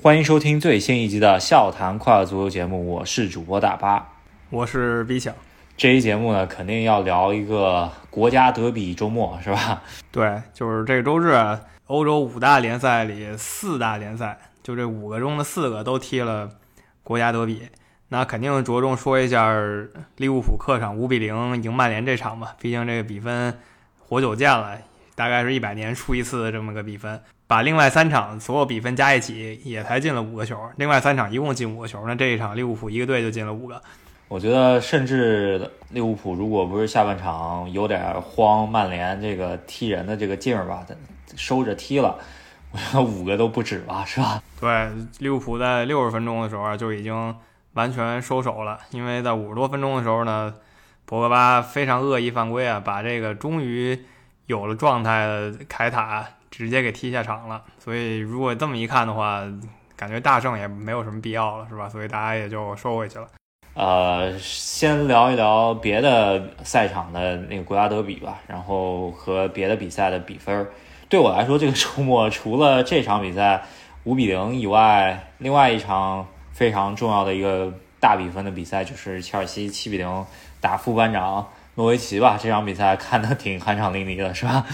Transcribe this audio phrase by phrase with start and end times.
[0.00, 4.12] 欢迎收听最新一集的《笑谈快乐足球》节目，我是主播大巴，
[4.48, 5.34] 我是 B 强。
[5.76, 9.82] 这一节目呢，肯定要聊一个国家德比周末，是吧？
[10.12, 11.34] 对，就是这个周日，
[11.86, 16.48] 欧洲五大联赛里四大联赛，就这五个中的四个都踢了
[17.02, 17.62] 国家德比。
[18.10, 19.52] 那肯定着重说一下
[20.16, 23.58] 利物浦客场五比零赢曼联这场吧，毕竟这个比分
[23.98, 24.78] 活久见了，
[25.18, 27.20] 大概是一百年出一次的这么个比分。
[27.48, 30.56] 把另外三场所有比分加一起，也才进了五个球。
[30.76, 33.82] 另外三场一共进五个球，那这一场利物浦一个队就进了五个。
[34.28, 40.86] 我觉得，甚至利物浦如果不是下半场有点慌，曼联这个踢人的这个劲儿吧，
[41.34, 42.16] 收着踢了，
[42.70, 44.40] 我觉得五个都不止吧，是吧？
[44.60, 47.34] 对，利物浦在六十分钟的时候就已经
[47.72, 50.52] 完全收手了，因为在五十多分钟的时候呢，
[51.06, 53.98] 博格巴非常恶意犯规啊，把这个终于
[54.48, 55.28] 有了状态
[55.68, 56.26] 凯塔。
[56.50, 59.44] 直接给踢下场了，所以如果这么一看的话，
[59.94, 61.88] 感觉大胜也没有什么必要了，是吧？
[61.88, 63.28] 所以大家也就收回去了。
[63.74, 70.66] 呃，先聊一聊别的赛场的那个国家德比吧，然后和别的比赛的比分。
[71.08, 73.62] 对我来说，这个周末除了这场比赛
[74.04, 80.26] 五比零以外，另外一场非常重要的一个大比分的比赛就是切尔西七比零
[80.60, 81.46] 打副班长
[81.78, 82.36] 诺维奇吧。
[82.36, 84.66] 这场比赛 看的挺酣畅淋漓的，是吧？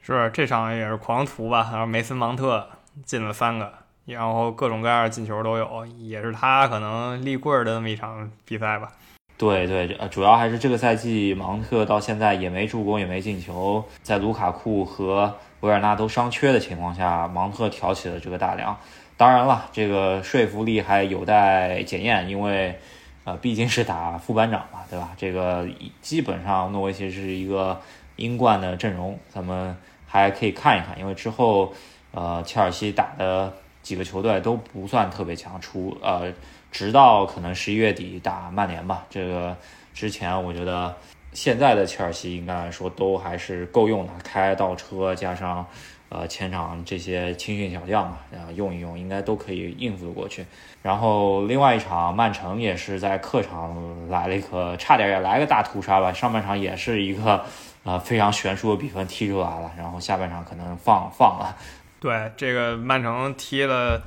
[0.00, 2.68] 是这场也是狂徒吧，然后梅森芒特
[3.04, 3.72] 进了三个，
[4.06, 8.92] 然后各种各样的进球都有，也是他可能立棍儿的那么一场比赛吧。
[9.36, 18.78] 对对，呃，主要还是这个赛季芒特到现在也没助攻也没进球，在卢卡库和维尔纳都伤缺的情况下，芒特挑起了这个大梁。
[19.16, 22.78] 当然了，这个说服力还有待检验，因为
[23.24, 25.12] 呃毕竟是打副班长嘛，对吧？
[25.16, 25.66] 这个
[26.00, 27.80] 基本上诺维奇是一个
[28.16, 29.76] 英冠的阵容，咱们。
[30.06, 31.72] 还可以看一看，因为之后，
[32.12, 33.52] 呃，切尔西打的
[33.82, 36.32] 几个球队都不算特别强，除呃，
[36.70, 39.04] 直到可能十一月底打曼联吧。
[39.10, 39.56] 这个
[39.92, 40.94] 之前，我觉得
[41.32, 45.66] 现在的切尔西应该来说都还是够用的，开倒车加上
[46.08, 50.44] 呃前场这些青训小将嘛，啊用一用应该都可以应付过去。
[50.82, 57.44] 然后另外一场曼城也是在客场来了一个，差点也来个大屠杀吧，上半场也是一个。
[57.84, 61.54] 啊，非常悬殊的比分踢出来了，然后下半场可能放放了。
[62.00, 64.02] 对，这个曼城踢了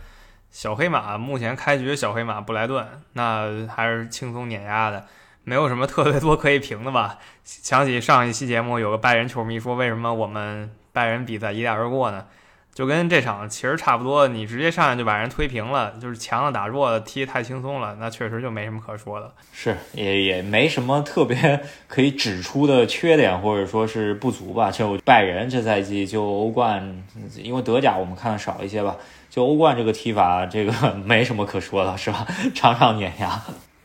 [0.49, 2.83] 小黑马，目前开局小黑马布莱顿，
[3.13, 5.05] 那还是轻松碾压的，
[5.43, 7.19] 没有什么特别多可以评的吧。
[7.43, 12.25] 想起上一期节目有个拜仁球迷说，为什么我们拜仁比赛一带而过呢？
[12.73, 19.31] 就跟这场其实差不多，你直接上来就把人推平了，就是强的打弱的，踢太轻松了，那确实就没什么可说的。
[19.53, 24.71] 是，也也没什么特别可以指出的缺点或者说是不足吧。
[24.71, 27.03] 就拜仁这赛季就欧冠，
[27.35, 28.95] 因为德甲我们看的少一些吧，
[29.29, 32.25] 就欧冠这个踢法，这个没什么可说的，是吧？
[32.55, 33.39] 场场碾压。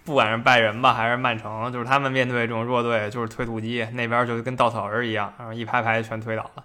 [0.05, 6.65] 不管是拜仁吧，还是曼城，就是他们面对这种弱队，就是推土机，那边就跟稻草人一样，然后一排排全推倒了。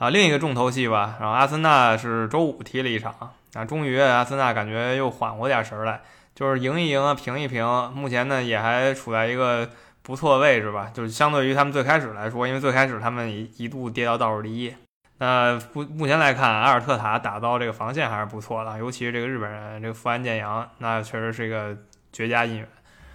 [0.00, 3.14] 啊，另一个重头戏吧，然后阿森纳是周五踢了一场，
[3.52, 6.00] 啊，终于阿森纳感觉又缓过点神来，
[6.34, 9.68] 就是赢一赢啊，平一平，目前呢也还处在一个
[10.00, 14.74] 不错的位置吧，就是相对于他们最开始来说，因为最开始他们一一度跌到倒数第一，
[15.18, 21.76] 那目目前来看，阿尔特塔打造这个防线还是不错的，尤其是这个日本人这个富安健洋，那确实是一个
[22.10, 22.66] 绝佳引援。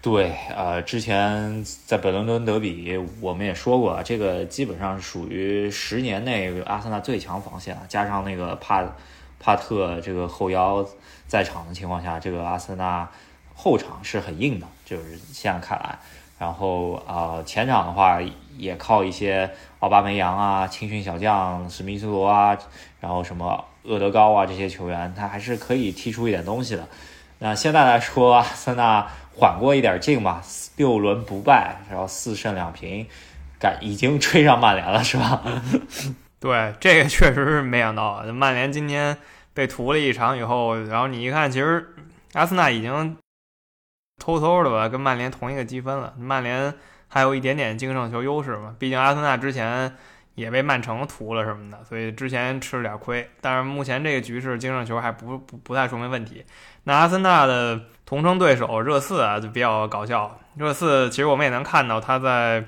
[0.05, 7.81] 对，呃，之前在北伦敦德比，我们也说过，这个基本上属于十年内阿森纳最强防线了。
[7.87, 8.85] 加上那个帕
[9.39, 10.87] 帕特这个后腰
[11.25, 13.09] 在场的情况下，这个阿森纳
[13.55, 15.97] 后场是很硬的，就是现在看来。
[16.37, 18.19] 然后啊，前场的话
[18.59, 19.49] 也靠一些
[19.79, 22.55] 奥巴梅扬啊、青训小将史密斯罗啊，
[22.99, 26.87] 然后什么厄德高啊这些球员，他还是可以踢出一点东西的。
[27.39, 29.07] 那现在来说，阿森纳。
[29.37, 30.41] 缓过一点劲吧，
[30.77, 33.05] 六轮不败，然后四胜两平，
[33.59, 35.43] 感已经追上曼联了，是吧？
[36.39, 39.17] 对，这个确实是没想到，曼联今天
[39.53, 41.85] 被屠了一场以后，然后你一看，其实
[42.31, 43.17] 阿森纳已经
[44.23, 46.73] 偷偷的吧跟曼联同一个积分了，曼联
[47.09, 49.93] 还有一点点净胜球优势嘛，毕竟阿森纳之前。
[50.35, 53.25] 也被曼城屠了什么的，所以之前吃了点亏。
[53.39, 56.43] 但是目前这个局势，净胜球还不不不太说明问题。
[56.85, 60.39] 那阿森纳的同城对手热刺啊，就比较搞笑。
[60.55, 62.63] 热刺其实我们也能看到，他在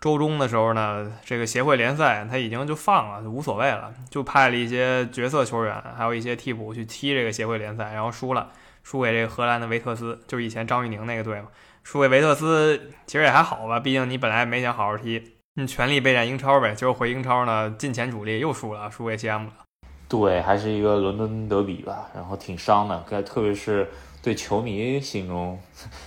[0.00, 8.48] 周中的时候呢，这个协会联赛他已经就放了，就无所谓了，就派了一些角色球员，还有一些替补去踢这个协会联赛，然后输了，
[8.82, 11.48] 输给这个荷兰的维特斯，就是以前张玉宁那个队嘛。
[11.84, 15.34] 输给维特斯其实也还好吧，毕竟你本来也没想好好踢。
[15.54, 19.67] 你全力备战英超呗，结果回英超呢，进前主力又输了，输给西汉姆了。
[20.08, 23.86] 对，还是一个伦敦德比吧，然后挺伤的，特别是
[24.22, 25.60] 对球迷心中，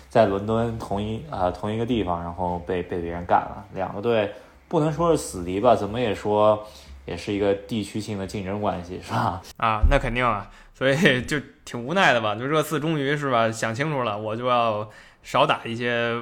[0.10, 4.34] 在伦敦同一啊同一个地方，然后被被别人干了，两个队
[4.68, 6.68] 不能说是死敌吧，怎么也说
[7.06, 9.40] 也是一个地区性的竞争关系，是吧？
[9.58, 12.34] 啊，那肯定啊，所以 就挺无奈的吧？
[12.34, 14.90] 就热刺终于是吧想清楚了，我就要
[15.22, 16.20] 少打一些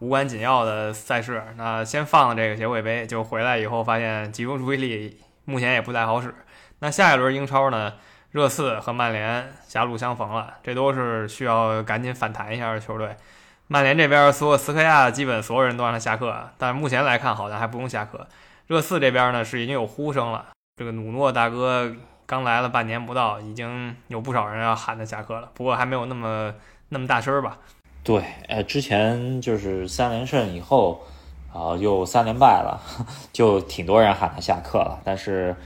[0.00, 5.16] 无关紧要的赛事，那先放了这个协会杯，就回来以后发现集中注意力
[5.46, 6.34] 目前也不太好使。
[6.86, 7.92] 那下一轮英超呢？
[8.30, 13.16] 热刺和曼联狭路相逢了，这都是需要赶紧反弹一下的球队。
[13.66, 18.24] 曼联这边索尔斯克亚基本所有人都让他下课，但目前来看好像还不用下课。
[18.68, 20.46] 热刺这边呢是已经有呼声了，
[20.76, 21.92] 这个努诺大哥
[22.24, 26.54] 刚来了半年不到，已经有不少人要喊他下课了，不过还没有那么
[26.90, 27.58] 那么大声吧？
[28.04, 31.04] 对，呃，之前就是三连胜以后，
[31.52, 32.80] 啊，又三连败了，
[33.32, 35.56] 就挺多人喊他下课了，但是。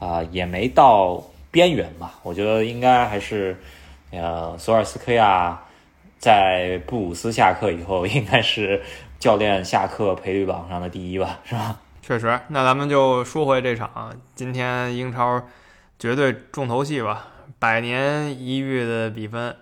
[0.00, 2.14] 啊，也没到边缘吧？
[2.24, 3.56] 我觉得应该还是，
[4.10, 5.60] 呃，索尔斯克亚
[6.18, 8.82] 在布鲁斯下课以后， 应该是
[9.18, 11.78] 教练下课赔率榜上的第一吧，是吧？
[12.02, 15.40] 确实，那咱们就说回这场，今天英超
[15.98, 19.54] 绝对重头戏吧，百年一遇的比分，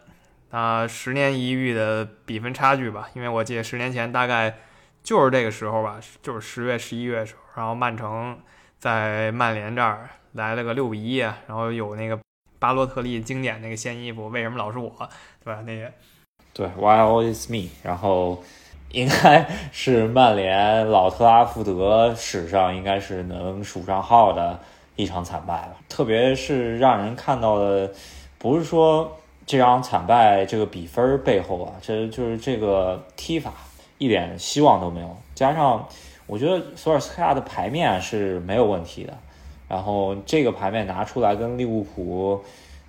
[0.51, 4.55] 啊，十年一遇的比分差距吧，因为我记得十年前大概
[5.03, 8.39] 就是这个时候吧，就是十月、十一月的时候，然后曼城
[8.79, 10.09] 在曼联这儿。
[10.39, 12.17] 来了个六比一，然后有那个
[12.61, 14.91] 巴洛特利经典那个鲜衣服，为什么老是我，
[15.45, 15.61] 对吧？
[15.67, 15.91] 那个
[16.55, 17.71] 对，Why always me？
[17.83, 18.41] 然后
[18.93, 24.61] 应该是曼联老特拉福德史上应该是能数上号的
[24.95, 25.77] 一场惨败了。
[25.89, 27.93] 特别是让人看到的，
[28.39, 33.53] 不是说这场惨败这个比分背后啊，这就是这个踢法
[33.99, 35.17] 一点希望都没有。
[35.35, 35.89] 加上
[36.29, 39.19] 我觉得索尔斯克亚的牌面是没有问题的。
[39.69, 42.43] 然后这个牌面拿出来跟利物浦，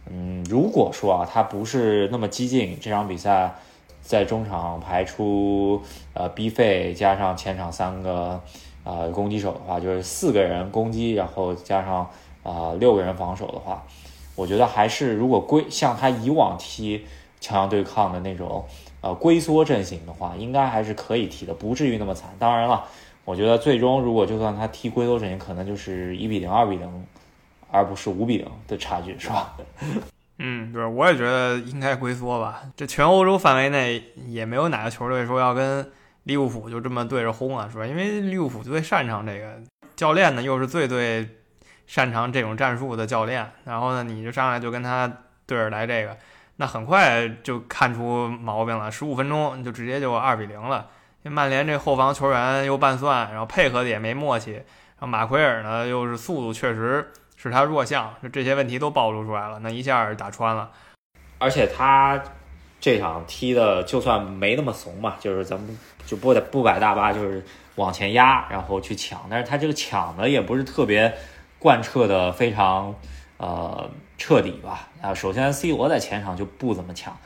[0.10, 3.54] 嗯，如果说啊，他不是那么激进，这场比赛
[4.02, 5.82] 在中场排出
[6.14, 8.42] 呃 B 费加上前场三个
[8.86, 12.10] 呃攻击手的话，就是四个人攻击，然后加上
[12.44, 13.84] 啊六个人防守的话，
[14.36, 17.06] 我觉得还是如果归像他以往踢
[17.42, 18.64] 强强对抗的那种
[19.02, 22.30] 呃龟缩阵型的话，应该还是可以踢的，不至于那么惨。
[22.40, 22.86] 当然了。
[23.30, 27.06] 我觉得最终，如果就算他踢龟缩阵型，可能就是一比零、二比零，
[27.70, 29.56] 而不是五比零的差距，是吧？
[30.40, 32.64] 嗯，对，我也觉得应该龟缩吧。
[32.76, 35.92] 这全欧洲范围内也没有哪个球队说要跟
[36.24, 37.86] 利物浦就这么对着轰啊，是吧？
[37.86, 39.62] 因为利物浦最擅长这个，
[39.96, 41.30] 教练呢又是最最
[41.86, 45.08] 擅长这种战术的教练，然后呢你就上来就跟他
[45.46, 46.18] 对着来这个，
[46.56, 50.88] 那很快就看出毛病了，十五分钟就直接就二比零了。
[51.30, 60.70] 曼联这后防球员又半算，然后配合的也没默契，然后马奎尔呢又是速度确实是他弱项，就这些问题都暴露出来了，那一下打穿了。
[61.38, 62.22] 而且他
[62.80, 67.46] 这场踢的就算没那么怂嘛，就是咱们就不得不摆大巴，就是
[67.76, 71.14] 往前压，然后去抢，但是他这个抢的也不是特别
[71.60, 72.94] 贯彻的非常
[73.38, 74.88] 呃彻底吧？
[75.02, 77.18] 啊，首先 C 罗在前场就不怎么抢。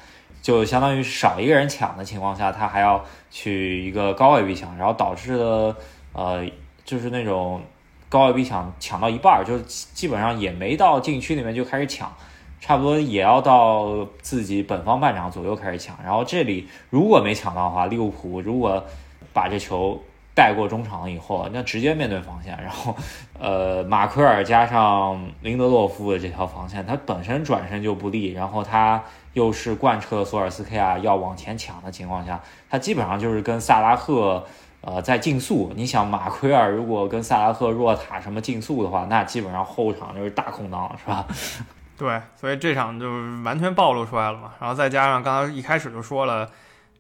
[0.44, 5.74] 就相当于少一个人抢的情况下，他还要去一个高位逼抢，然后导致的
[6.12, 6.46] 呃，
[6.84, 7.62] 就是那种
[8.10, 12.14] 高位逼抢抢到一半，就基本上也没到禁区里面就开始抢，
[12.60, 15.98] 差不多也要到自己本方半场左右开始抢。
[16.04, 18.84] 然后这里如果没抢到的话，利物浦如果
[19.32, 20.04] 把这球
[20.36, 22.96] 带过中场以后，那直接面对防线，然后
[23.40, 29.02] 呃，马奎尔加上林德洛夫的这条防线，他本身转身就不利，然后他。
[29.34, 34.46] 又是贯彻索尔斯克亚要往前抢的情况下，他基本上就是跟萨拉赫，
[34.82, 35.74] 呃，在竞速。
[35.76, 41.26] 你想马奎尔如果跟萨拉赫、若塔什么竞速的话，那基本上后场就是大空档，是吧？
[41.98, 43.10] 对，所以这场就
[43.44, 44.52] 完全暴露出来了嘛。
[44.60, 46.48] 然后再加上刚才一开始就说了，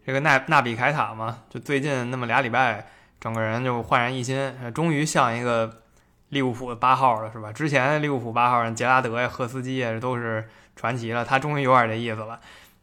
[0.04, 2.84] 这个纳纳比凯塔嘛，就最近那么俩礼拜，
[3.20, 5.82] 整个人就焕然一新，终于像一个
[6.29, 7.51] 利物浦的八号了，是吧？
[7.51, 10.48] 之前利物浦八号杰拉德呀、赫斯基呀，都是。
[10.75, 12.39] 传奇了，他终于有点这意思了。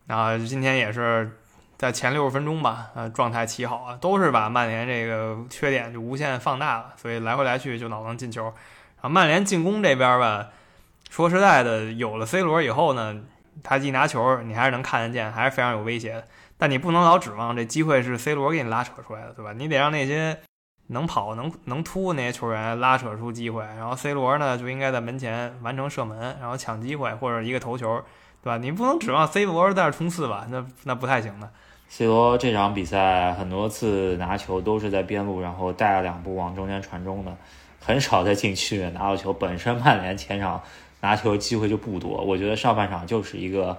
[0.07, 1.37] 然后今天也是
[1.77, 8.45] 在前六十分钟吧，呃，状态奇好啊，都是把曼联这个缺点就无限放大了，所以来回来去就老能进球。
[8.45, 10.51] 然后曼联进攻这边吧，
[11.11, 13.21] 说实在的，有了 C 罗以后呢，
[13.65, 16.25] 他一拿球，你还是能看得见，还是非常有威胁的。
[16.61, 19.53] 但你不能老指望这机会是 C 罗给你拉扯出来的，对吧？
[19.53, 20.39] 你得让那些。
[20.93, 28.03] 能跑能能突那些球员拉扯出机会，然后 C 罗呢就应该在门前完成射门，然后抢机会或者一个头球，
[28.43, 28.59] 对吧？
[28.59, 30.49] 你不能指望 C 罗在这冲刺吧？
[30.51, 31.49] 那那不太行的。
[31.89, 37.37] C 罗这场比赛很多次拿球都是在边路，然后带了两步往中间传中的，
[37.79, 39.33] 很少在禁区拿到球。
[39.33, 40.61] 本身曼联前场
[41.03, 42.21] 拿球机会就不多。
[42.21, 43.79] 我觉得上半场就是一个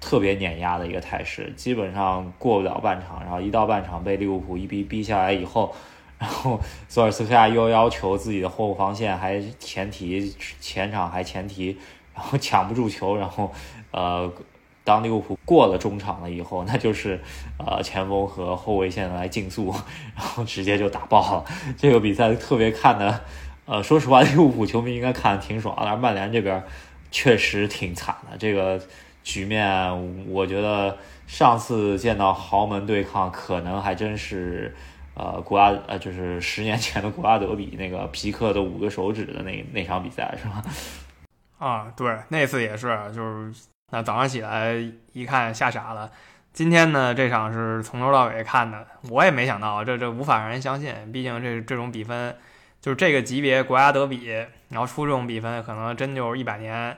[0.00, 5.74] 特别碾压的一个态势，基本上过不了半场，然后一到半场被利物浦一逼逼下来以后，
[6.18, 11.76] 然后索尔斯克亚又要求自己的后防线还前提前场还前提，
[12.14, 13.52] 然后抢不住球，然后
[13.90, 14.32] 呃。
[14.82, 17.20] 当利物浦过了中场了以后，那就是
[17.58, 19.72] 呃前锋和后卫线来竞速，
[20.16, 21.44] 然后直接就打爆了。
[21.76, 23.20] 这个比赛特别看的，
[23.66, 26.60] 呃，说实话，利物浦球迷应该看的挺爽，但是曼联这边
[27.10, 28.36] 确实挺惨的。
[28.38, 28.80] 这个
[29.22, 34.74] 局面，我觉得上次见到豪门对抗，可能还真是
[35.14, 40.64] 呃国家呃就是十年前的国家德比那个皮克的五个手指的那那场比赛是吧？
[41.58, 43.52] 啊，对，那次也是，就是。
[43.92, 44.76] 那早上起来
[45.14, 46.08] 一看吓傻了，
[46.52, 52.36] 今天呢这场是从头到尾看的，我也没想到，这这无法让人相信，毕竟这这种比分
[52.80, 54.28] 就是这个级别国家德比，
[54.68, 56.96] 然后出这种比分，可能真就是一百年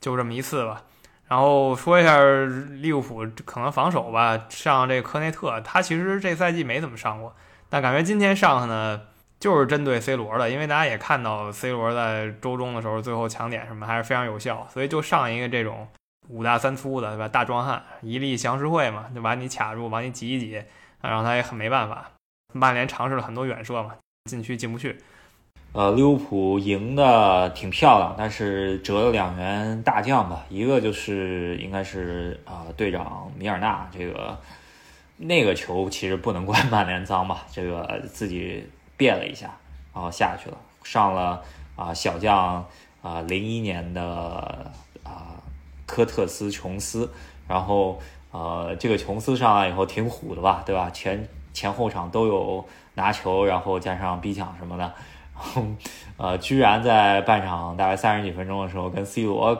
[0.00, 0.82] 就这么一次吧。
[1.28, 2.18] 然后说一下
[2.80, 7.34] 利物浦可能防守吧，上这科内特，他其实这赛季没怎么上过，
[7.68, 9.00] 但感觉今天上他呢。
[9.40, 15.86] 就是针对 C 罗的，因为大家也看到 C 罗在周中的时候最后抢点什么还是非常有效，所以就上一个这种。
[16.28, 17.28] 五大三粗的，对吧？
[17.28, 20.62] 大壮汉，一力降十会嘛，就把你卡住，把你挤一挤，
[21.02, 22.12] 然后他也很没办法。
[22.54, 24.98] 曼联尝试了很多远射嘛，禁区进不去。
[25.74, 30.46] 呃，利物浦赢的挺漂亮，但是折了两员大将吧。
[30.48, 34.38] 一个就是应该是啊，队长米尔纳，这个
[35.16, 38.64] 那个球其实不能怪曼联脏吧， 这个自己
[38.96, 39.50] 变了一下，
[39.92, 41.42] 然后下去了，上了
[41.74, 42.64] 啊小将
[43.02, 45.34] 啊零一年的啊。
[45.86, 47.12] 科特斯·琼斯，
[47.46, 48.00] 然后
[48.32, 50.88] 呃，这个琼斯上来以后挺虎的吧，对吧？
[50.90, 52.64] 前前后场都有
[52.94, 54.94] 拿球，然后加上逼抢什么的，
[56.16, 59.58] 呃，居然在半场大概三十几分钟的时候跟 C 罗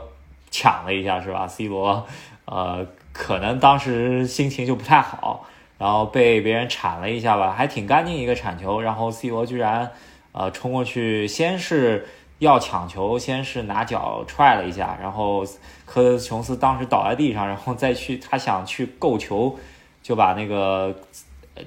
[0.50, 2.06] 抢了一下，是吧？C 罗
[2.44, 5.46] 呃，可能当时心情就不太好，
[5.78, 9.90] 然后被别人铲了一下吧，还挺干净一个铲球，然后 C 罗居然
[10.32, 12.06] 呃冲过去，先是。
[12.40, 15.44] 要抢球，先是拿脚踹了一下，然后
[15.86, 19.56] 科特斯琼斯当时倒在地上，然后再去他想去够球，
[20.02, 20.94] 就把那个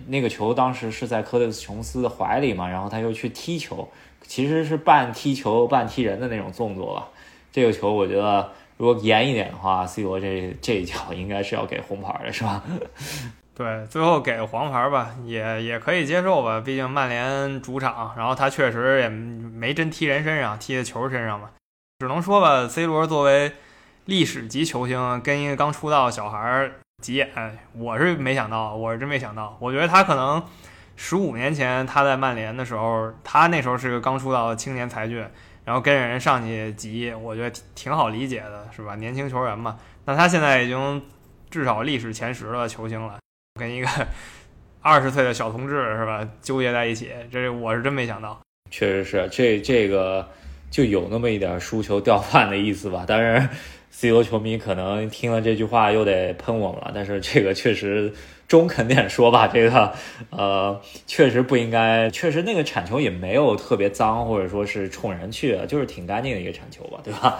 [0.07, 3.87] 那个球当时是在科特斯琼斯的怀里嘛，然后他又去踢球，
[4.21, 7.07] 其实是半踢球半踢人的那种动作吧。
[7.51, 12.63] 这个球我觉得如果严一点的话，C 罗这这一脚应该是要给红牌的，是吧？
[13.55, 16.61] 对，最后给黄牌吧，也也可以接受吧。
[16.61, 21.49] 毕竟曼联主场，然后他确实也没真踢人身上，踢在球身上嘛。
[21.97, 23.53] 只能说吧，C 罗作为
[24.05, 26.69] 历史级球星，跟一个刚出道的小孩
[27.03, 27.29] 急眼，
[27.73, 29.55] 我是没想到，我是真没想到。
[29.61, 30.43] 我觉得他可能
[30.95, 35.23] 十五年前他在曼联的时候，他那时候是个刚出道的青年才俊，
[35.63, 38.95] 然后跟着人上去急，我觉得挺好理解的，是吧？
[38.95, 39.77] 年轻球员嘛。
[40.05, 41.01] 那他现在已经
[41.51, 43.19] 至少历史前十的球星了。
[43.59, 43.87] 跟一个
[44.81, 48.39] 二十岁的小同志是吧，纠结在一起，这我是真没想到。
[48.71, 50.27] 确实是，这这个
[50.71, 53.05] 就有那么一点输球掉饭的意思吧。
[53.07, 53.49] 但是
[53.99, 56.91] C 罗球迷可能听了这句话又得喷我们了。
[56.93, 58.13] 但是这个确实
[58.47, 59.91] 中肯点说吧，这个
[60.29, 67.39] 呃确实不应该，确实那个铲球也没有特别脏，或者说是冲人去的，就是挺干净的一个铲球吧，对吧？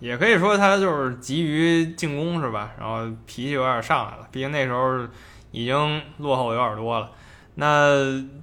[0.00, 2.72] 也可以说他就是急于进攻是吧？
[2.80, 5.06] 然后脾气有点上来了，毕竟那时候
[5.50, 7.10] 已经落后有点多了。
[7.56, 7.92] 那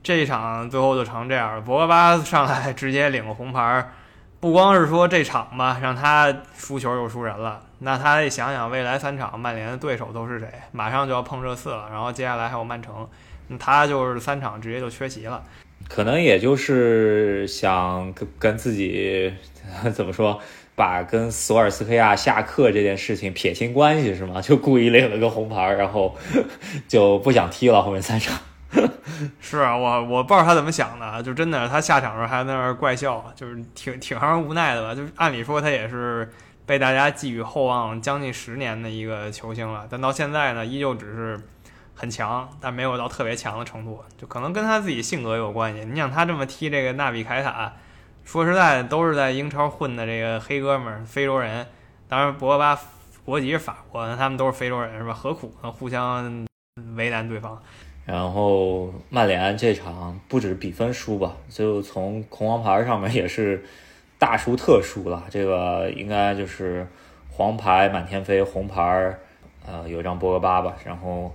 [0.03, 3.89] 这一场最后就成这样，博格巴上来直接领个红牌，
[4.39, 7.61] 不光是说这场吧，让他输球又输人了。
[7.79, 13.07] 那他得想想未来三场曼联的对手都是谁，马上就要碰热刺了，然后接下来还有曼城，
[13.57, 15.43] 他就是三场直接就缺席了。
[15.87, 19.33] 可能也就是想跟跟自己
[19.93, 20.39] 怎么说？
[20.75, 24.41] 把跟索尔斯克亚下课这件事情撇清关系是吗？
[24.41, 26.15] 就故意领了个红牌，然后
[26.87, 28.39] 就不想踢了后面三场。
[29.39, 34.95] 是啊，我我不知道他怎么想的，就真的他下场的时候还在那儿怪笑，就是挺挺让人无奈的吧。
[34.95, 36.31] 就是按理说他也是
[36.65, 41.39] 被大家寄予厚望将近十年的一个球星了，但到现在呢，依旧只是
[41.95, 44.03] 很强，但没有到特别强的程度。
[44.17, 45.85] 就可能跟他自己性格有关系。
[45.85, 47.73] 你想他这么踢这个纳比凯塔。
[48.25, 51.65] 说实在，都是在英超混的这个黑哥们儿，非洲人。
[52.07, 52.79] 当然，博格巴
[53.25, 55.11] 国籍是法国，他们都是非洲人，是吧？
[55.11, 55.71] 何苦呢？
[55.71, 56.45] 互相
[56.95, 57.59] 为难对方。
[58.11, 63.63] 然后曼联这场不止比分输吧，就从红黄牌上面也是
[64.17, 65.23] 大输特输了。
[65.29, 66.87] 这个应该就是
[67.29, 69.15] 黄牌满天飞，红牌
[69.63, 70.75] 呃有张博格巴吧。
[70.83, 71.31] 然后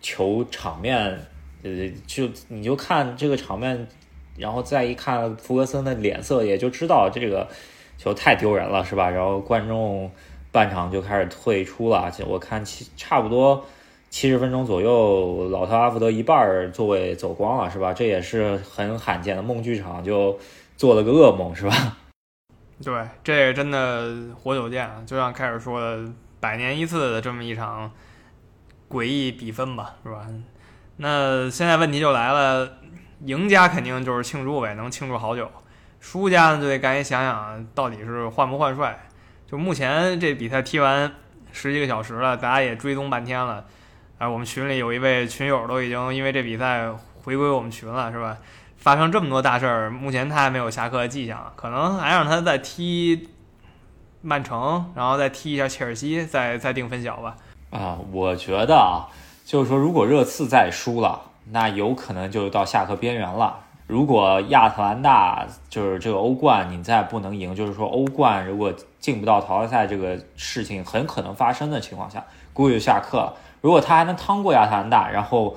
[0.00, 0.96] 球场面，
[1.62, 1.70] 呃，
[2.06, 3.86] 就你就看这个场面。
[4.38, 7.48] 然后再一看福格森的脸色，也就知道这个
[7.96, 9.08] 球太丢人了，是吧？
[9.08, 10.10] 然后观众
[10.52, 13.64] 半场就开始退出了，我看七差不多
[14.10, 17.92] 七十分钟左右，老特拉福德一半座位走光了，是吧？
[17.92, 20.38] 这也是很罕见的，梦剧场就
[20.76, 21.98] 做了个噩梦，是吧？
[22.82, 22.94] 对，
[23.24, 26.10] 这个真的活久见啊，就像开始说的，
[26.40, 27.90] 百年一次的这么一场
[28.88, 30.26] 诡异比分吧，是吧？
[30.98, 32.70] 那现在问题就来了，
[33.24, 35.44] 赢家肯定就是庆祝呗，能庆祝好久；
[36.00, 39.08] 输家呢就得赶紧想想到底是换不换帅。
[39.46, 41.12] 就目前这比赛踢完
[41.52, 43.64] 十几个小时了，大家也追踪半天了，
[44.18, 46.88] 啊，我们群里有一位群友都已经因为这比赛
[47.22, 48.38] 回归我们群了，是吧？
[48.78, 53.28] 发生这么多大事儿，目前他还没有下课的迹象，可能还让他再踢
[54.22, 57.36] 曼城，然后再踢一下切尔西，再再定分晓吧。
[57.70, 59.04] 啊，我觉得啊，
[59.44, 61.20] 就是说，如果热刺再输了，
[61.50, 63.58] 那有可能就到下课边缘了。
[63.86, 73.34] 如果亚特兰大就是这个欧冠你再不能赢，就是说欧冠如果进不到淘汰赛，这个事情很可能发生的情况下，估计就下课了。
[73.66, 75.56] 如果他还能趟过亚特兰大，然后。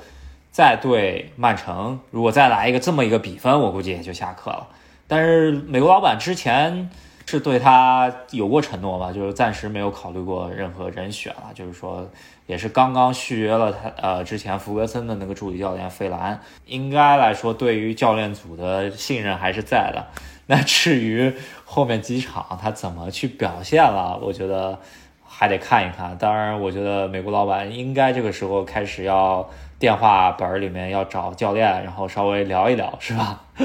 [0.51, 4.67] 再对曼城，如果再来一个这么一个比分，我估计也就下课了。
[5.07, 6.89] 但是美国老板之前
[7.27, 12.05] 是对他有过承诺吧，就是暂时没有考虑过任何人选了，就是说
[12.47, 20.07] 也是刚刚续约了他，呃，之前福格森的那个助理教练费兰，应该来说对于教练组的信任还是在的。
[20.47, 21.31] 那至于
[21.63, 24.77] 后面几场他怎么去表现了，我觉得
[25.39, 26.17] 还得看一看。
[26.17, 29.50] 当然，我觉得美国老板应该这个时候开始要。
[29.79, 33.39] 电话本里面要找教练，然后稍微聊一聊，是吧？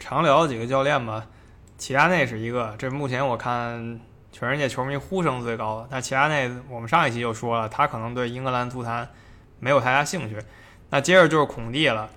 [0.00, 1.24] 常聊几个教练吧，
[1.78, 4.00] 齐达内是一个，这目前我看
[4.32, 5.86] 全世界球迷呼声最高的。
[5.88, 9.08] 但齐达内，我们上一期就说了，他可能对英格兰足坛
[9.60, 10.36] 没有太大兴趣。
[10.90, 12.10] 那接着就是孔蒂了，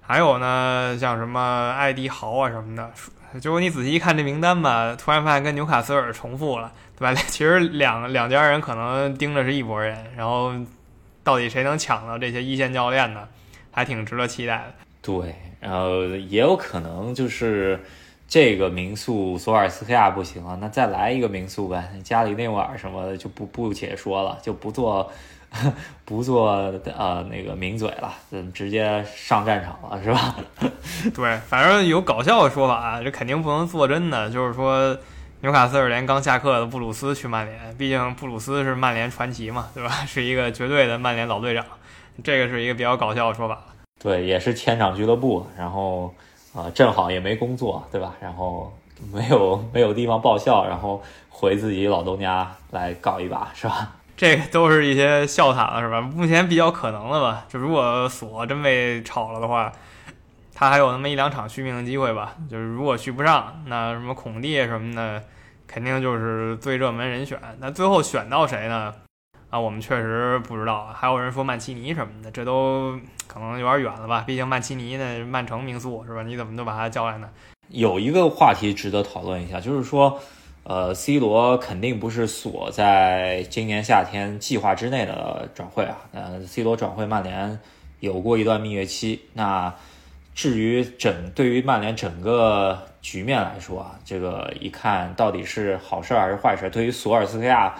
[0.00, 2.90] 还有呢，像什么艾迪豪啊什么的。
[3.40, 7.14] 结果你仔细一看这名单吧，突然发现跟纽卡斯尔重复了，对吧？
[7.28, 10.52] 其实两两家人可能盯着是一拨人，然后。
[11.24, 13.28] 到底谁能抢到这些一线教练呢？
[13.70, 14.74] 还挺值得期待的。
[15.00, 17.80] 对，然后也有可能就是
[18.26, 25.12] 这个民宿索尔斯克亚不行了，那再来一个民宿呗，加里内瓦什么的就不不且说了，就不做
[26.04, 26.50] 不做
[26.96, 30.36] 呃那个名嘴了，嗯，直接上战场了，是吧？
[31.14, 34.96] 对，反正有搞笑的说法，这肯定不能做真的，就是说。
[35.44, 39.90] 纽卡斯尔联刚下课的布鲁斯去曼联，毕竟布鲁斯是曼联传奇嘛，对吧？
[40.06, 41.66] 是一个绝对的曼联老队长，
[42.22, 43.58] 这个是一个比较搞笑的说法。
[44.00, 46.14] 对，也是千场俱乐部，然后
[46.54, 48.14] 啊，正好也没工作，对吧？
[48.20, 48.72] 然后
[49.12, 53.90] 没有没有地方报效，然后回自己老东家来搞一把，是吧？
[54.16, 56.00] 这个都是一些笑谈了，是吧？
[56.00, 59.72] 目前比较可能的吧，就如果索真被炒了的话。
[60.54, 65.20] 他还有那么一两场续命的机会吧，就是如果续不上，那什么孔蒂什么的，
[65.66, 67.36] 肯定就是最热门人选。
[67.58, 68.94] 那最后选到谁呢？
[69.50, 70.94] 啊，我们确实不知道。
[70.94, 72.96] 还有人说曼奇尼什么的，这都
[73.26, 74.22] 可能有点远了吧？
[74.24, 76.22] 毕竟曼奇尼那曼城名宿是吧？
[76.22, 77.28] 你怎么就把他叫来呢？
[77.68, 80.20] 有一个话题值得讨论一下，就是说，
[80.64, 85.98] 呃，C 罗肯定不是锁在今年夏天计划之内的转会啊。
[86.12, 87.58] 呃，C 罗转会曼联
[88.00, 89.74] 有过一段蜜月期，那。
[90.34, 96.70] 至于整对于曼联整个局面来说啊，这个一看到底是好事还是坏事？
[96.70, 97.74] 对于索尔斯克亚，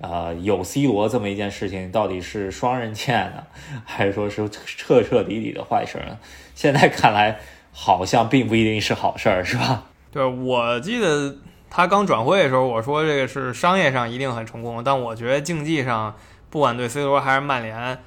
[0.00, 3.44] 呃，有 C 罗这么一件事情，到底是双刃剑呢，
[3.84, 6.18] 还是说是彻彻底底的坏事呢？
[6.56, 7.38] 现在看来
[7.70, 9.84] 好像并不一定是好事，是吧？
[10.10, 11.36] 对，我记得
[11.74, 16.14] 他刚转会的时候，我说这个是商业上一定很成功，但我觉得竞技上，
[16.50, 17.98] 不管对 C 罗还是曼联。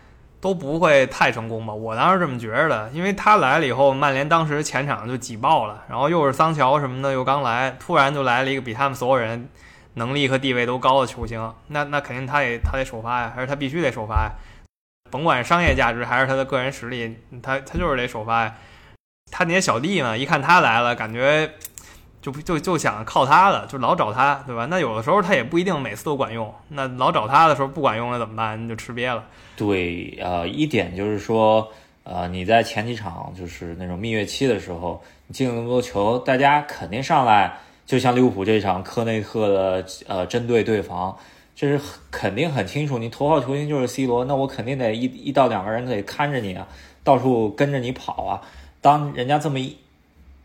[0.41, 1.73] 都不会太成功吧？
[1.73, 9.49] 我当时这么觉着的，因为他来了以后，曼联当时前场就挤爆了，然后又是桑乔什么的又刚来，突然就来了一个比他们所有人
[9.95, 14.31] 能力和地位都高的球星，那那肯定他也他得首发呀，还是他必须得首发呀？
[15.09, 18.53] 甭管商业价值还是他的个人实力，他他就是得首发呀。
[19.31, 21.49] 他那些小弟嘛，一看他来了，感觉。
[22.25, 24.65] 就就就想靠他了，就老找他，对吧？
[24.65, 26.51] 那有的时候他也不一定每次都管用。
[26.69, 28.63] 那老找他的时候不管用了怎么办？
[28.63, 29.23] 你就吃瘪了。
[29.55, 31.71] 对，呃，一点就是说，
[32.03, 41.15] 呃，你在前几场就是那种蜜月期的时候，你进了那么多球，大家肯定上来，就像利物浦这场科内特的呃针对对防，
[41.55, 46.67] 这是肯定很清楚，你头号球星就是 C 罗，那我肯定得一一到两个人得看着你啊，
[47.03, 48.41] 到处跟着你跑啊。
[48.81, 49.77] 当人家这么一。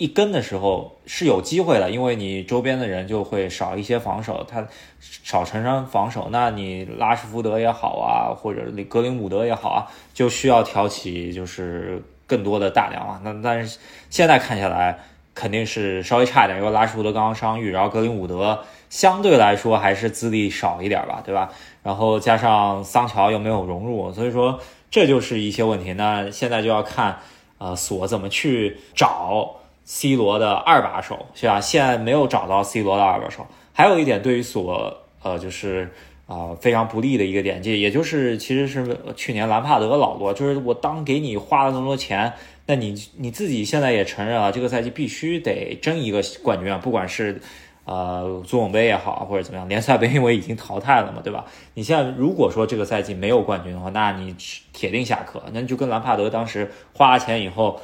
[0.01, 4.67] 一跟的时候是有机会的，因为你周边的人就会少一些防守，他
[4.99, 13.21] 少承担防守，那你拉什福德也好啊，或者格林伍德也好啊，就需要挑起就是更多的大梁啊。
[13.23, 15.01] 那但是现在看下来，
[15.35, 21.53] 肯定是稍微差一点，因为拉什福德刚刚伤愈，然后格林伍德相对来说还是资历少一点吧，对吧？
[21.83, 24.59] 然后加上桑乔又没有融入，所以说
[24.91, 25.93] 这就是一些问题。
[25.93, 27.19] 那现在就要看，
[27.59, 29.60] 呃，索怎么去找
[29.93, 31.61] C 罗的二把手，是吧？
[31.61, 33.45] 现在没有找到 C 罗的二把手。
[33.73, 35.91] 还有一点对于索，呃，就是
[36.29, 42.33] 啊非常不利的一个点，就也就是其实是去年兰帕德老罗，就是我当给你花了那么多钱。
[42.67, 47.41] 那你你自己现在也承认了，这个赛季必须得争一个冠军啊，不管是
[47.85, 51.45] 呃足总杯也好，或者怎么样，联赛杯因为已经淘汰了嘛，对吧？
[51.75, 54.37] 你现在如果说这个赛季没有冠军的话，那你
[54.73, 55.43] 铁定下课。
[55.53, 57.81] 那你就跟兰帕德当时花了钱以后，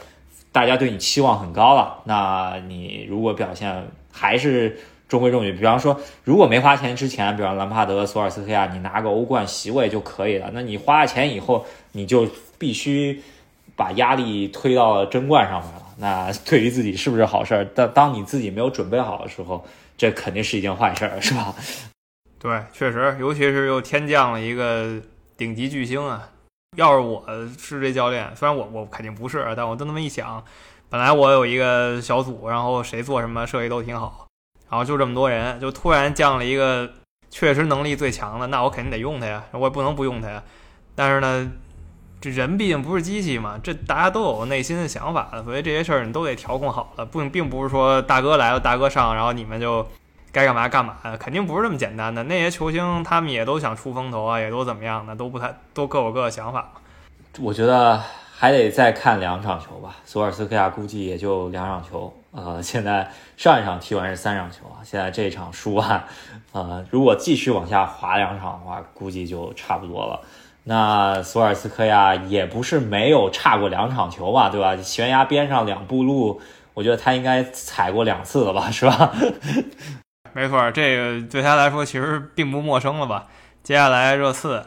[0.57, 10.51] 大家对你期望很高了，那你如果表现还是中规中矩，比方说如果没花钱之前，比方兰帕德、索尔斯克亚，你拿个欧冠席位就可以了。
[10.55, 12.27] 那你花了钱以后，你就
[12.59, 13.23] 必须。
[13.79, 17.63] 把压力推到争冠上面了，那对于自己是不是好事儿？
[17.75, 19.63] 当当你自己没有准备好的时候，
[19.99, 21.55] 这肯定是一件坏事儿，是吧？
[22.39, 24.99] 对，确实，尤其是又天降了一个
[25.37, 26.27] 顶级巨星啊！
[26.77, 27.25] 要是我
[27.59, 30.43] 是这教练，虽然我我肯定不是，但我就那么一想，
[30.89, 34.29] 本来我有一个小组，然后谁做什么设计都挺好，
[34.71, 36.89] 然后就这么多人，就突然降了一个
[37.31, 40.43] 确实能力最强的，那我肯定得用他呀，我也不能不用他呀。
[40.95, 41.51] 但是呢？
[42.19, 49.87] 这人毕竟不是机器嘛，这大家都有内心的想法，所以这些事儿你都得调控好了，不并不是说大哥来了大哥上，然后你们就
[50.37, 52.23] 该干嘛干嘛，肯定不是这么简单的。
[52.25, 56.73] 那些球星他们也都想出风头啊，也都怎么样的，都不太都各有各的想法。
[57.41, 57.99] 我觉得
[58.37, 66.05] 还得再看两场球吧，索尔斯克亚估计也就两场球，呃，现在上一场踢完是三场球啊，现在这场输完，
[66.53, 70.21] 呃，如果继续往下滑两场的话，估计就差不多了。
[70.65, 74.77] 那索尔斯克亚也不是没有差过两场球吧，对吧？
[74.77, 76.43] 悬崖边上两步路，
[76.75, 79.15] 我觉得他应该踩过两次了吧，是吧？
[80.37, 83.25] 没错，这个对他来说其实并不陌生了吧？
[83.63, 84.67] 接下来热刺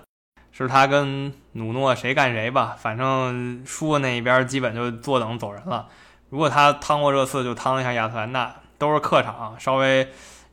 [0.52, 5.88] 是他跟努诺谁干谁吧，反正输的那一边基本就坐等走人了。
[6.30, 10.00] 如果他趟过热刺，就趟一下亚特兰大，都是客场，稍微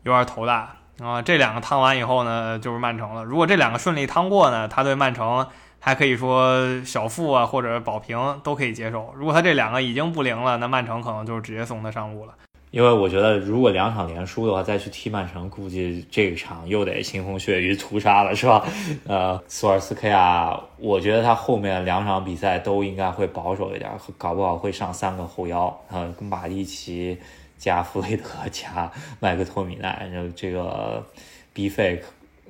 [0.02, 0.76] 有点头大。
[1.02, 3.24] 啊，这两个趟完以后呢，就是曼城了。
[3.24, 5.46] 如果这两个顺利趟过呢，他对曼城
[5.80, 9.14] 还可以说小负啊，或者保平都可以接受。
[9.16, 12.34] 如果他这两个已经不灵了，那曼城可能就直接送他上路了。
[12.70, 18.66] 因为我觉得，如果两场连输的话，再去踢曼城，估计这一场又得腥风血雨屠杀了，是吧？
[19.06, 27.18] 呃，索尔斯克亚，我觉得他后面两场比赛都应该会保守一点，搞不好会上三个后腰，呃，跟马蒂奇。
[27.58, 31.02] 加弗雷德 加麦克托米奈，就这个
[31.54, 32.02] B 费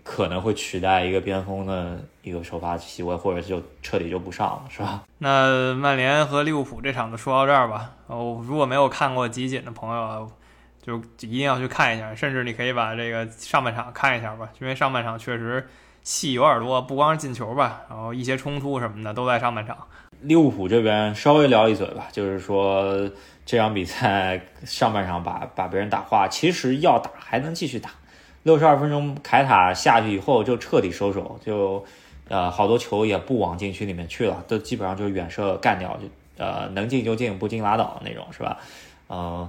[0.08, 5.02] 可能会取代一个边锋的一个首发席位，或者就彻底就不上了，是吧？
[5.18, 7.90] 那曼联和利物浦这场就说到这儿吧。
[8.06, 10.30] 哦，如果没有看过集锦的朋友，
[10.80, 15.68] 就一定要去看一下，甚至你可以把这个上半场看一下吧，因为上半场确实
[16.04, 19.76] 戏有点多，不光是进球吧，然后一些冲突什么的都在上半场。
[20.20, 23.10] 利物浦这边稍微聊一嘴吧，就是说。
[23.48, 27.90] 这场比赛上半场把把别人打花，其实要打还能继续打。
[28.46, 31.85] 六十二分钟凯塔下去以后就彻底收手，就
[32.28, 38.56] 呃好多球也不往禁区里面去了，都基本上就是远射干掉，就呃能进就进，不进拉倒那种，是吧？
[39.09, 39.48] 嗯。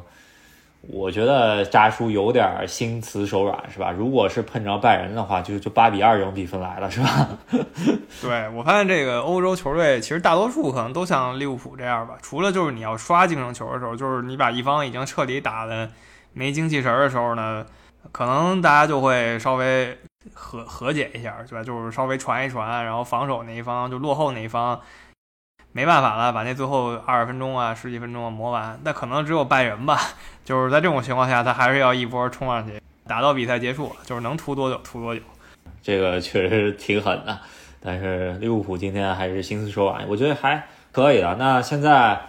[0.89, 3.91] 我觉得扎叔有点心慈手软，是吧？
[3.91, 7.29] 如果是碰着拜仁的话，就就八比二这种比分来了，是吧？
[8.21, 15.89] 对我发现这个欧洲球队其实大多数可能都像利物浦这样吧，除了就是你要刷净胜球的时候，就是你把一方已经彻底打的
[16.31, 17.65] 没精气神的时候呢，
[18.11, 19.97] 可能大家就会稍微
[20.33, 21.63] 和和解一下，对吧？
[21.63, 24.79] 就是稍微传一传，然后防守那一方就落后那一方。
[25.73, 28.79] 没办法了，把那最后二十分钟啊、十几分钟啊磨完。
[28.83, 29.99] 那可能只有拜仁吧，
[30.43, 35.21] 就是在这种情况下，他还是要一波冲上去，打到比赛结束，就是能拖多久拖多久。
[35.83, 37.39] 这个确实挺狠的，
[37.79, 41.35] 但是利物浦今天还是心慈手软，我觉得还可以的。
[41.35, 42.19] 那现在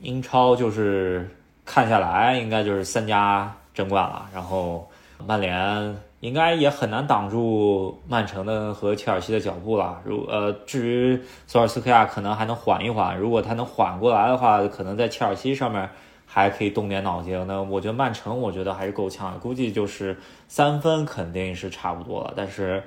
[0.00, 1.30] 英超就是
[1.64, 4.86] 看下来，应该就是三家争冠了，然后
[5.26, 5.96] 曼联。
[6.20, 10.00] 应该也很难挡住曼城的和切尔西的脚步了。
[10.04, 13.16] 如呃，至于索尔斯克亚，可能还能缓一缓。
[13.16, 15.88] 如果他能缓过来的话，可能在切尔西上面
[16.26, 17.46] 还可以动点脑筋。
[17.46, 22.32] 那我觉得曼城，我觉得还是够呛，估计就是三分肯定是差不多了。
[22.34, 22.82] 但是，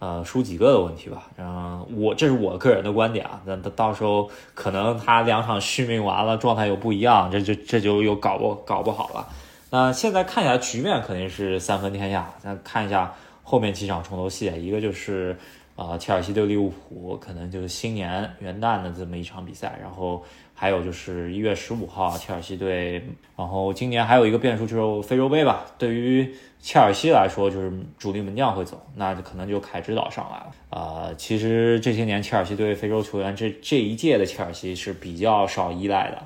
[0.00, 1.28] 呃，输几个的问题吧。
[1.38, 3.40] 嗯，我这是我个人的观点啊。
[3.44, 9.24] 那到时候可能他两场续命完了，状态又不一样，这就这就又搞不搞不好了。
[9.72, 12.30] 那现在看起来局面肯定是三分天下。
[12.42, 13.10] 那看一下
[13.42, 15.34] 后面几场重头戏，一个就是
[15.76, 23.02] 啊，切尔西对利物浦可能就是新年元旦的这么一场比赛，然后还有就是一月十五号切尔西对，
[23.34, 25.64] 然后今年还有一个变数就是非洲杯吧。
[25.78, 26.30] 对于
[26.60, 30.52] 切尔西来说，就是主力门将会走，那可能就凯指导上来了。
[30.68, 36.22] 啊，其实这些年切尔西对非洲球员，这这一届的切尔西是比较少依赖的。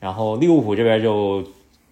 [0.00, 1.46] 然后利物浦这边就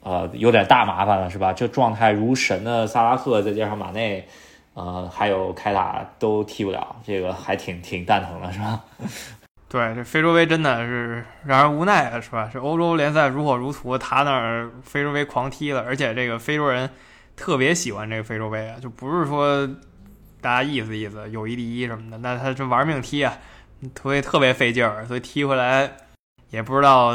[0.05, 1.53] 呃有点大麻烦了，是吧？
[1.53, 4.29] 这状态如神的萨拉赫，再加上马内。
[4.77, 8.81] 呃，还有凯塔都踢不了，这个还挺挺蛋疼的，是吧？
[9.69, 12.51] 对，这非洲杯真的是让人无奈啊，是吧？
[12.51, 16.91] 是欧洲联赛如火如荼，他那儿非洲杯狂踢了，而且这个非洲人
[17.37, 19.65] 特别喜欢这个非洲杯啊，就不是说
[20.41, 23.33] 大家意思意思，友谊第一什么的，那他这玩命踢啊，
[24.03, 25.89] 所以特别费劲儿，所以踢回来
[26.51, 27.13] 也不知道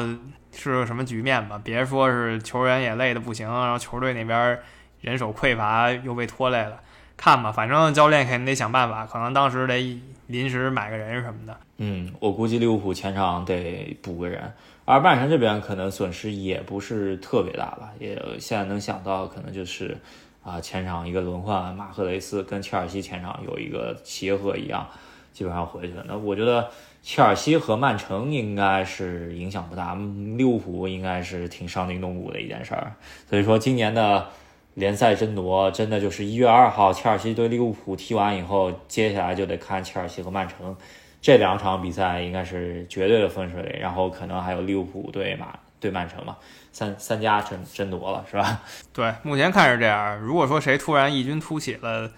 [0.60, 1.60] 是个什么局面吧。
[1.64, 4.60] 别说是球员也累得不行，然后球队那边
[5.02, 6.80] 人手匮乏又被拖累了。
[7.16, 11.58] 看吧，反正教练肯定得想办法，可能当时得临时买个人什么的。
[11.76, 14.54] 嗯，我估计利物浦前场得补个人，
[14.86, 17.92] 而曼城这边可能损失也不是特别大吧。
[18.00, 19.98] 也现在能想到，可能就是
[20.46, 24.88] 啊，前场一个轮换，马赫雷斯跟切尔西前场有一个协和一样，
[25.34, 26.06] 基本上回去了。
[26.08, 26.70] 那我觉得
[27.10, 29.96] 切尔西和曼城应该是影响不大，
[30.38, 32.94] 利物浦应该是挺伤筋动骨的一件事儿。
[33.28, 34.28] 所以说今年的。
[34.76, 40.74] 联赛争夺真的就是一月二号，切尔西对利物浦踢完以后，接下来就得看切尔西和曼城
[41.20, 43.82] 这两场比赛，应该是绝对的分水岭。
[43.82, 45.48] 然后可能还有利物浦对马
[45.82, 46.38] 对曼城嘛，
[46.72, 48.62] 三三家争争夺了，是吧？
[48.94, 50.18] 对，目前看是这样。
[50.20, 52.10] 如果说谁突然异军突起了，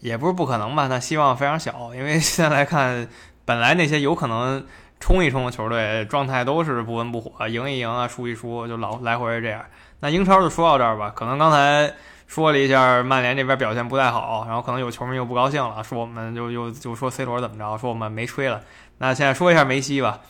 [0.00, 0.88] 也不是不可能吧？
[0.88, 3.06] 那希望非常小，因为现在来看，
[3.44, 4.64] 本来那些有可能
[5.00, 9.64] 冲一冲的球队，状态都是不温不火，赢一赢啊，输一输，就老来回这样。
[10.00, 11.92] 那英超就说到这儿吧，可能刚才
[12.26, 18.60] 说了一下曼联这边表现不太好，然后可能有球迷又不高兴了，说我们就又就说 C 罗怎么着，说我们没吹了。
[18.98, 20.20] 那现在说一下梅西吧，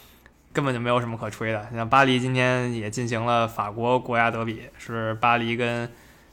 [0.52, 1.68] 根本就没有什么可吹的。
[1.74, 5.90] 像巴黎今天也进行了法国国家德比，是巴黎跟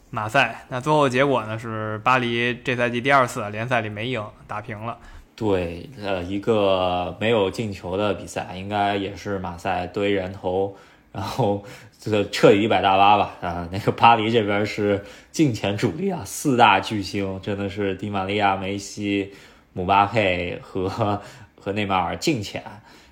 [0.10, 0.66] 马赛。
[0.70, 4.98] 那最后结果呢是巴黎这赛季第二次联赛里没赢，打平了。
[5.40, 10.76] 对，呃，一个没有进球的比赛，应该也是马赛堆人头，
[11.14, 11.64] 然后。
[12.02, 13.68] 这个彻底一百大巴吧啊！
[13.74, 19.34] 那个巴黎这边是近前主力啊，四大巨星真的是迪玛利亚、梅西、
[19.74, 21.22] 姆巴佩和
[21.60, 22.64] 和内马尔近前，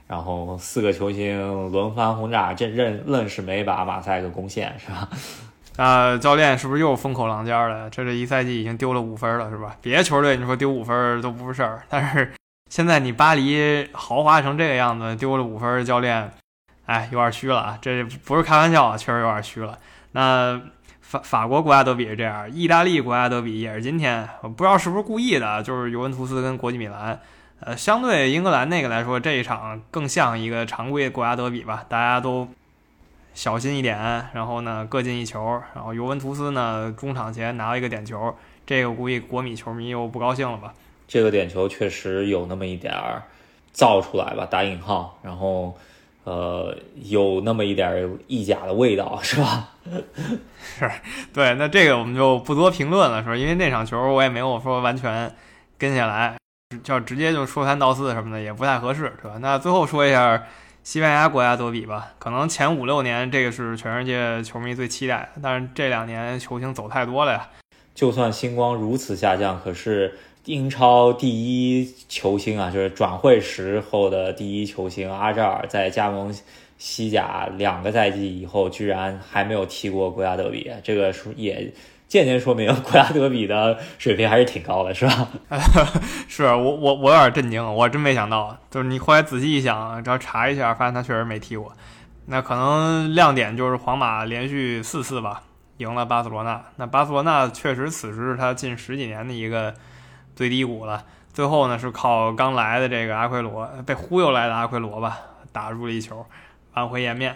[0.08, 5.10] 然后四个球星轮番轰炸，这愣愣是没把马赛给攻陷，是吧？
[5.78, 7.90] 啊，教练是不是又风口浪尖了？
[7.90, 9.78] 这这一赛季已经丢了五分了，是吧？
[9.82, 12.34] 别的球队你说丢五分都不是事儿，但是
[12.70, 16.30] 现在你巴黎豪华成这个样子，丢了五分，教练。
[16.88, 17.78] 哎，有点虚了啊！
[17.82, 19.78] 这不是开玩笑啊，确实有点虚了。
[20.14, 20.58] 那
[21.02, 27.20] 法法国国家德比是这样，意大利国家德比也是今天，我不知道是不是故意的，就是尤文图斯跟国际米兰。
[27.60, 32.48] 呃，相对英格兰那个来说，这一场更像一个常规国家德比吧，大家都
[33.38, 33.96] 小心一点，
[34.34, 40.74] 然后呢各进一球，然后尤文图斯呢中场前拿了一个点球，这个估计国米球迷又不高兴了吧？
[41.08, 43.22] 这个点球确实有那么一点儿
[43.72, 45.78] 造出来吧，打引号，然后。
[46.24, 49.70] 呃，有那么一点意甲的味道， 是吧？
[50.60, 50.92] 是，
[51.34, 53.36] 对，那这个我们就不多评论了，是吧？
[53.38, 55.34] 因为那场球我也没有说完全
[55.78, 56.38] 跟下来，
[56.84, 59.38] 就直接就说三道四什么的也不太合适，是吧？
[59.40, 60.44] 那最后说一下
[60.90, 67.50] 西班牙国家德比吧，可能前五六年这个是全世界球迷最期待的，但是这两年球星走太多了呀。
[67.94, 70.18] 就算星光如此下降，可是。
[70.46, 76.34] 英超第一球星啊，就是转会时候的第一球星阿扎尔，在加盟
[76.78, 81.70] 西甲两个赛季以后，居然还没有踢过国家德比，这个是也
[82.08, 85.28] 间接说明 国家德比的水平还是挺高的，是吧？
[86.28, 91.72] 是我我我有点震惊，我真没想到，就是你后来仔细一想，只要查一下，发现他确实没踢过。
[92.28, 95.44] 那可能亮点就是皇马连续四次吧
[95.78, 99.74] 赢了巴塞罗那，那巴塞罗那确实此时是他近十几年的一个。
[100.38, 105.18] 最低谷了，最后呢是靠刚来的这个阿奎罗被忽悠来的阿奎罗吧，
[105.52, 106.24] 打入了一球，
[106.76, 107.36] 挽回颜面。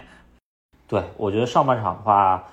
[0.88, 2.43] 对，我觉得上半场的话，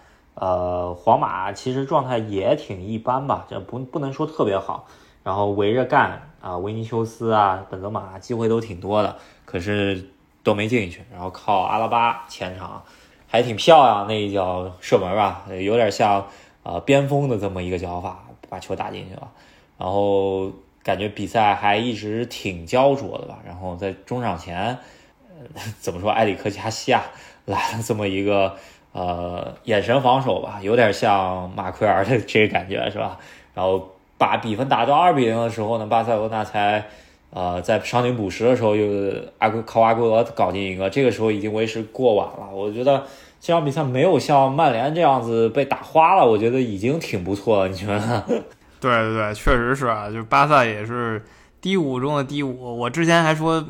[0.40, 4.86] 呃，皇马其实状态也挺一般吧，这不不能说特别好。
[5.24, 10.08] 然后围着干啊，维尼修斯啊，本泽马机会都挺多的，可是
[10.44, 11.02] 都没进去。
[11.12, 12.82] 然后靠阿拉巴前场
[13.26, 16.24] 还挺漂亮那一脚射门吧，有点像
[16.62, 19.28] 呃边锋的这么一个脚法，把球打进去了。
[19.76, 20.50] 然后
[20.82, 24.78] 感觉比赛还一直挺焦灼的吧，然后在中场前，
[25.28, 27.02] 呃， 怎么说，埃里克加西亚
[27.44, 28.56] 来了这么一个
[28.98, 33.16] 呃眼神防守吧，有点像马奎尔的这个感觉是吧？
[33.54, 36.84] 然后把比分打到二比零的时候呢，巴塞罗那才
[37.30, 38.84] 呃，在伤停补时的时候又
[39.38, 42.48] 阿圭靠阿圭罗搞进一个，这个时候已经为时过晚了。
[42.52, 43.04] 我觉得
[43.40, 47.68] 这场比赛没有像曼联这样子被打花了，我觉得已经挺不错了。
[47.68, 48.24] 你觉得？
[48.80, 51.24] 对对对，确实是啊，就巴萨也是
[51.60, 52.78] 低谷中的低谷。
[52.78, 53.64] 我之前还说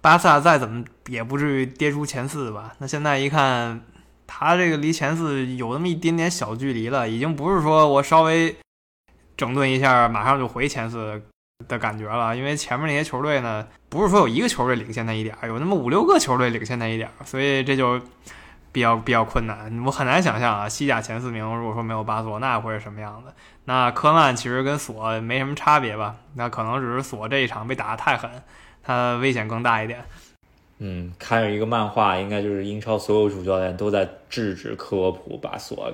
[0.00, 3.80] 巴萨再怎么也不至于跌出前四吧，那现在一看，
[4.26, 8.56] 他这个离前四有那么一点点小距离了，已经不是说我稍微
[9.36, 11.22] 整顿一下马上就回前四。
[11.68, 17.98] 的感觉了，因为前面那些球队呢，不是说有一个球队领先他一点儿，有那么五六个球队领先他一点儿，所以这就
[18.70, 19.82] 比较 比较困难。
[19.86, 23.32] 我很难想象啊，西甲前四名如果说没有巴索，那会是什么样子？
[23.64, 26.16] 那科曼其实跟索没什么差别吧？
[26.34, 28.30] 那可能只是索这一场被打得太狠，
[28.82, 30.04] 他危险更大一点。
[30.78, 35.90] 嗯，看有一个漫画，应该就是英超所有主教练都在制止科沃普把索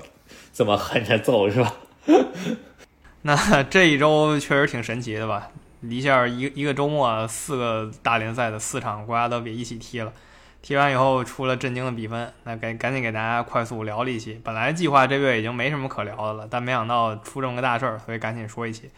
[0.53, 1.75] 这么狠着揍，是吧？
[3.23, 5.51] 那这一周确实挺神奇的吧？
[5.83, 10.12] 一下一一个周末，四个大联赛的四场国家德比一起踢了，
[10.61, 12.33] 踢完以后出了震惊的比分。
[12.45, 14.40] 那赶赶紧给大家快速聊了一期。
[14.42, 18.90] 本来计划这月已经没什么可聊的了，但没想到出这么个大事儿，所以赶紧说一期。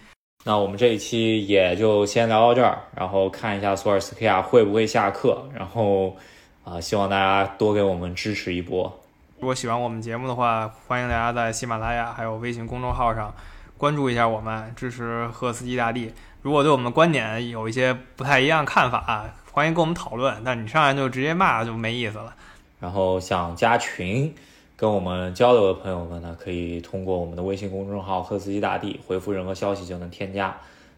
[0.47, 6.15] 那我们这一期也就先聊到这儿，然后看一下索尔斯克亚会不会下课，然后
[6.63, 9.01] 啊，希望大家多给我们支持一波。
[9.41, 13.35] 如果喜欢我们节目的话，欢迎大家在喜马拉雅还有微信公众号上。
[13.77, 16.13] 关注一下我们，支持赫斯基大帝。
[16.43, 20.43] 如果对我们的观点有一些不太一样看法，欢迎跟我们讨论。
[20.45, 22.35] 但你上来就直接骂就没意思了。
[22.81, 24.33] 然后想加群
[24.77, 30.57] 跟我们交流的朋友们呢，可以通过我们的微信公众号“赫斯基大帝”回复任何消息就能添加。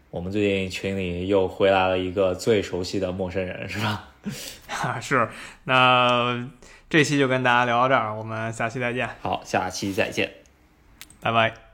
[0.09, 4.07] 我们最近群里又回来了一个最熟悉的陌生人，是吧？
[5.01, 5.29] 是。
[5.65, 6.47] 那
[6.89, 9.09] 这期就跟大家聊到这儿，我们下期再见。
[9.21, 10.31] 好，下期再见，
[11.19, 11.66] 拜拜。